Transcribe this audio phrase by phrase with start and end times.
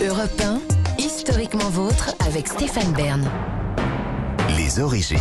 [0.00, 0.60] Europe 1,
[1.02, 3.28] historiquement vôtre avec Stéphane Bern.
[4.56, 5.18] Les origines.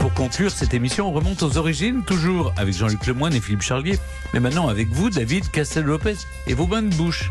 [0.00, 3.96] Pour conclure cette émission, on remonte aux origines, toujours avec Jean-Luc Lemoyne et Philippe Charlier,
[4.32, 6.16] mais maintenant avec vous, David Castel-Lopez,
[6.48, 7.30] et vos bains de bouche.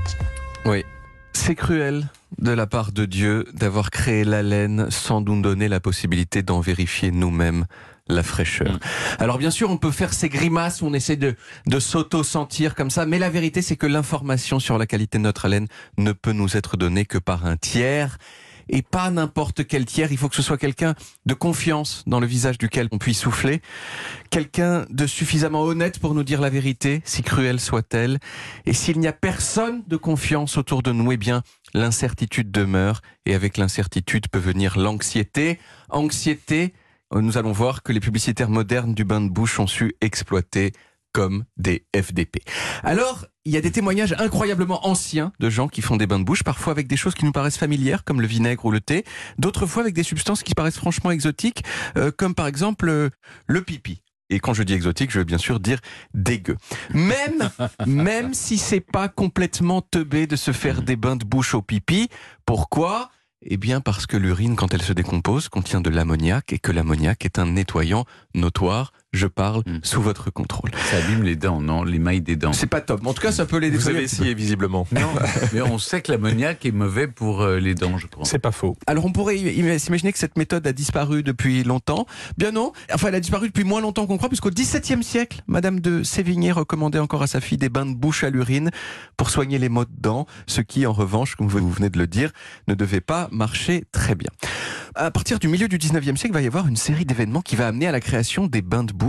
[0.63, 0.85] Oui,
[1.33, 2.07] c'est cruel
[2.37, 6.61] de la part de Dieu d'avoir créé la laine sans nous donner la possibilité d'en
[6.61, 7.65] vérifier nous-mêmes
[8.07, 8.79] la fraîcheur.
[9.19, 11.35] Alors bien sûr, on peut faire ces grimaces, on essaie de,
[11.67, 15.47] de s'auto-sentir comme ça, mais la vérité c'est que l'information sur la qualité de notre
[15.47, 15.67] laine
[15.97, 18.17] ne peut nous être donnée que par un tiers.
[18.69, 20.95] Et pas n'importe quel tiers, il faut que ce soit quelqu'un
[21.25, 23.61] de confiance dans le visage duquel on puisse souffler,
[24.29, 28.19] quelqu'un de suffisamment honnête pour nous dire la vérité, si cruelle soit-elle.
[28.65, 31.43] Et s'il n'y a personne de confiance autour de nous, eh bien,
[31.73, 35.59] l'incertitude demeure, et avec l'incertitude peut venir l'anxiété.
[35.89, 36.73] Anxiété,
[37.21, 40.73] nous allons voir que les publicitaires modernes du bain de bouche ont su exploiter
[41.13, 42.39] comme des FDP.
[42.83, 46.23] Alors, il y a des témoignages incroyablement anciens de gens qui font des bains de
[46.25, 49.05] bouche, parfois avec des choses qui nous paraissent familières, comme le vinaigre ou le thé,
[49.37, 51.63] d'autres fois avec des substances qui paraissent franchement exotiques,
[51.97, 53.09] euh, comme par exemple euh,
[53.47, 54.01] le pipi.
[54.29, 55.79] Et quand je dis exotique, je veux bien sûr dire
[56.15, 56.57] dégueu.
[56.93, 57.49] Même,
[57.85, 62.09] même si c'est pas complètement teubé de se faire des bains de bouche au pipi.
[62.45, 63.11] Pourquoi?
[63.45, 67.25] Eh bien parce que l'urine, quand elle se décompose, contient de l'ammoniac et que l'ammoniac
[67.25, 68.93] est un nettoyant notoire.
[69.13, 69.79] Je parle Mm.
[69.83, 70.71] sous votre contrôle.
[70.89, 71.83] Ça abîme les dents, non?
[71.83, 72.51] Les mailles des dents.
[72.53, 74.87] C'est pas top, en tout cas ça peut les Vous avez essayé visiblement.
[74.91, 75.07] Non,
[75.53, 78.25] mais on sait que l'ammoniac est mauvais pour euh, les dents, je crois.
[78.25, 78.75] C'est pas faux.
[78.87, 82.05] Alors on pourrait im- s'imaginer que cette méthode a disparu depuis longtemps.
[82.37, 85.79] Bien non, enfin elle a disparu depuis moins longtemps qu'on croit, puisqu'au XVIIe siècle, Madame
[85.79, 88.71] de Sévigné recommandait encore à sa fille des bains de bouche à l'urine
[89.17, 92.07] pour soigner les maux de dents, ce qui en revanche, comme vous venez de le
[92.07, 92.31] dire,
[92.67, 94.29] ne devait pas marcher très bien.
[94.95, 97.55] À partir du milieu du XIXe siècle, il va y avoir une série d'événements qui
[97.55, 99.02] va amener à la création des bains de bouche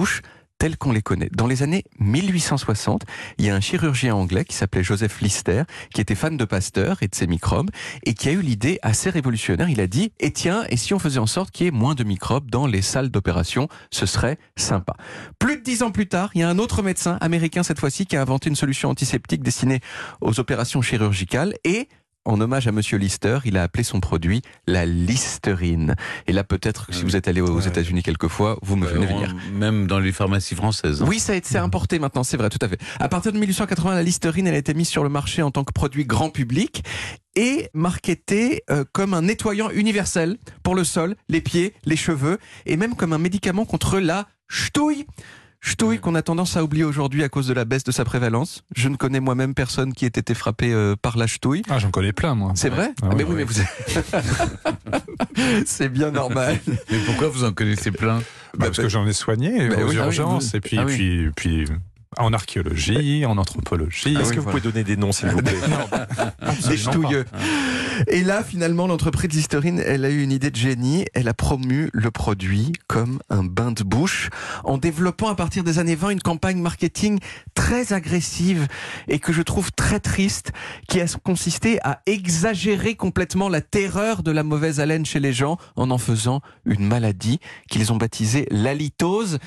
[0.58, 1.28] tels qu'on les connaît.
[1.32, 3.02] Dans les années 1860,
[3.38, 7.02] il y a un chirurgien anglais qui s'appelait Joseph Lister, qui était fan de Pasteur
[7.02, 7.70] et de ses microbes,
[8.04, 9.68] et qui a eu l'idée assez révolutionnaire.
[9.68, 11.94] Il a dit, et tiens, et si on faisait en sorte qu'il y ait moins
[11.94, 14.94] de microbes dans les salles d'opération, ce serait sympa.
[15.38, 18.06] Plus de dix ans plus tard, il y a un autre médecin américain cette fois-ci
[18.06, 19.80] qui a inventé une solution antiseptique destinée
[20.20, 21.88] aux opérations chirurgicales et
[22.24, 25.94] en hommage à Monsieur Lister, il a appelé son produit la Listerine.
[26.26, 27.60] Et là, peut-être, que si Ah vous êtes allé aux.
[27.60, 29.34] États-Unis quelquefois, vous me Euh, venez venir.
[29.52, 31.02] Même dans les pharmacies françaises.
[31.06, 32.78] Oui, ça a été c'est importé maintenant, c'est vrai, tout à fait.
[32.98, 35.64] À partir de 1880, la Listerine, elle a été mise sur le marché en tant
[35.64, 36.84] que produit grand public
[37.36, 42.76] et marketée euh, comme un nettoyant universel pour le sol, les pieds, les cheveux et
[42.76, 45.06] même comme un médicament contre la ch'touille.
[45.66, 48.64] Ch'touille qu'on a tendance à oublier aujourd'hui à cause de la baisse de sa prévalence.
[48.76, 51.62] Je ne connais moi-même personne qui ait été frappé euh, par la ch'touille.
[51.70, 52.52] Ah, j'en connais plein, moi.
[52.54, 52.90] C'est vrai?
[53.02, 53.54] Ah Mais oui, oui, mais vous
[55.66, 56.60] C'est bien normal.
[56.90, 58.18] Mais pourquoi vous en connaissez plein?
[58.58, 59.82] Bah, parce que j'en ai soigné Bah aux oui.
[59.82, 61.30] Ah oui, urgences, et puis, ah oui.
[61.34, 61.64] puis, puis
[62.18, 64.16] en archéologie, en anthropologie.
[64.18, 64.60] Ah Est-ce oui, que vous voilà.
[64.60, 65.56] pouvez donner des noms, s'il vous plaît?
[66.68, 67.24] Des ch'touilleux.
[68.08, 71.04] Et là, finalement, l'entreprise Listerine, elle a eu une idée de génie.
[71.14, 74.30] Elle a promu le produit comme un bain de bouche
[74.64, 77.18] en développant à partir des années 20 une campagne marketing
[77.54, 78.66] très agressive
[79.08, 80.52] et que je trouve très triste
[80.88, 85.58] qui a consisté à exagérer complètement la terreur de la mauvaise haleine chez les gens
[85.76, 89.38] en en faisant une maladie qu'ils ont baptisée l'halitose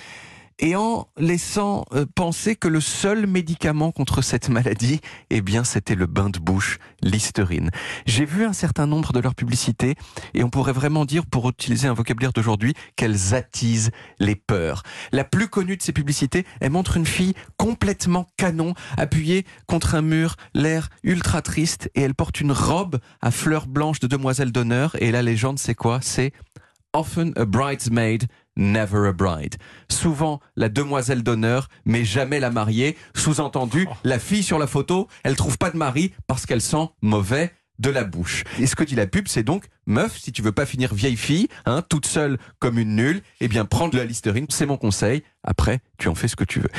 [0.59, 5.95] et en laissant euh, penser que le seul médicament contre cette maladie, eh bien, c'était
[5.95, 7.69] le bain de bouche Listerine.
[8.05, 9.95] J'ai vu un certain nombre de leurs publicités
[10.33, 14.83] et on pourrait vraiment dire, pour utiliser un vocabulaire d'aujourd'hui, qu'elles attisent les peurs.
[15.11, 20.01] La plus connue de ces publicités, elle montre une fille complètement canon, appuyée contre un
[20.01, 24.95] mur, l'air ultra triste et elle porte une robe à fleurs blanches de demoiselle d'honneur
[25.01, 25.99] et la légende, c'est quoi?
[26.01, 26.33] C'est
[26.93, 29.55] Often a bridesmaid, never a bride.
[29.89, 32.97] Souvent la demoiselle d'honneur, mais jamais la mariée.
[33.15, 37.53] Sous-entendu, la fille sur la photo, elle trouve pas de mari parce qu'elle sent mauvais
[37.79, 38.43] de la bouche.
[38.59, 41.17] Et ce que dit la pub, c'est donc, meuf, si tu veux pas finir vieille
[41.17, 44.77] fille, hein, toute seule comme une nulle, eh bien, prends de la listerine, c'est mon
[44.77, 45.23] conseil.
[45.43, 46.69] Après, tu en fais ce que tu veux.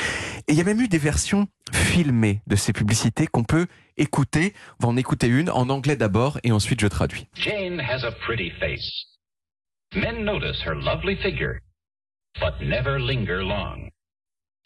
[0.49, 4.55] Et il y a même eu des versions filmées de ces publicités qu'on peut écouter.
[4.81, 7.29] On va en écouter une en anglais d'abord et ensuite je traduis.
[7.35, 9.09] Jane has a pretty face.
[9.95, 11.61] Men notice her lovely figure,
[12.41, 13.91] but never linger long.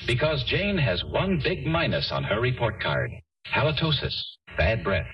[0.06, 3.10] Because Jane has one big minus on her report card
[3.54, 4.14] halitosis,
[4.56, 5.06] bad breath.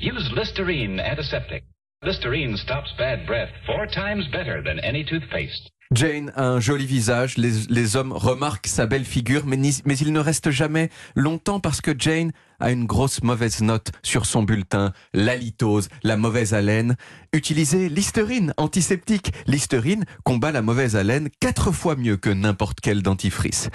[0.00, 1.64] Use Listerine antiseptic.
[2.02, 5.70] Listerine stops bad breath four times better than any toothpaste.
[5.94, 10.50] Jane a un joli visage, les, hommes remarquent sa belle figure, mais, il ne reste
[10.50, 16.18] jamais longtemps parce que Jane a une grosse mauvaise note sur son bulletin, l'halitose, la
[16.18, 16.96] mauvaise haleine.
[17.32, 19.32] Utilisez Listerine, antiseptique.
[19.46, 23.70] Listerine combat la mauvaise haleine quatre fois mieux que n'importe quel dentifrice.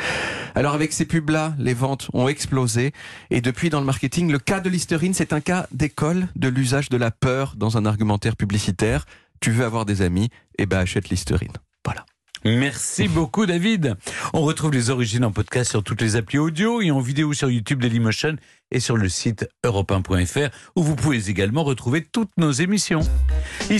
[0.53, 2.91] Alors avec ces pubs-là, les ventes ont explosé
[3.31, 6.89] et depuis dans le marketing, le cas de Listerine, c'est un cas d'école de l'usage
[6.89, 9.05] de la peur dans un argumentaire publicitaire.
[9.39, 10.29] Tu veux avoir des amis,
[10.59, 11.53] eh ben achète Listerine.
[11.85, 12.05] Voilà.
[12.45, 13.95] Merci beaucoup David.
[14.33, 17.49] On retrouve les origines en podcast sur toutes les applis audio et en vidéo sur
[17.49, 18.35] YouTube Dailymotion
[18.69, 23.01] et sur le site europe1.fr où vous pouvez également retrouver toutes nos émissions.